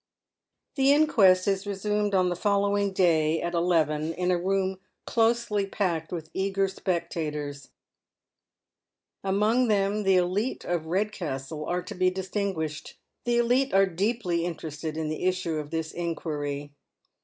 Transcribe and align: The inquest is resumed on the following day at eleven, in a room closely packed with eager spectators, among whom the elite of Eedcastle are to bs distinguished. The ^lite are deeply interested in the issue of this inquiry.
The 0.77 0.91
inquest 0.91 1.47
is 1.47 1.67
resumed 1.67 2.15
on 2.15 2.29
the 2.29 2.35
following 2.35 2.91
day 2.91 3.39
at 3.39 3.53
eleven, 3.53 4.15
in 4.15 4.31
a 4.31 4.37
room 4.41 4.79
closely 5.05 5.67
packed 5.67 6.11
with 6.11 6.31
eager 6.33 6.67
spectators, 6.67 7.69
among 9.23 9.69
whom 9.69 10.01
the 10.01 10.15
elite 10.17 10.65
of 10.65 10.85
Eedcastle 10.87 11.67
are 11.67 11.83
to 11.83 11.93
bs 11.93 12.15
distinguished. 12.15 12.95
The 13.25 13.37
^lite 13.41 13.75
are 13.75 13.85
deeply 13.85 14.43
interested 14.43 14.97
in 14.97 15.07
the 15.09 15.25
issue 15.25 15.57
of 15.57 15.69
this 15.69 15.91
inquiry. 15.91 16.73